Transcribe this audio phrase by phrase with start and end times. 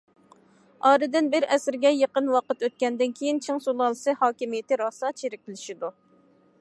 [0.91, 5.93] ئارىدىن بىر ئەسىرگە يېقىن ۋاقىت ئۆتكەندىن كېيىن، چىڭ سۇلالىسى ھاكىمىيىتى راسا چىرىكلىشىدۇ.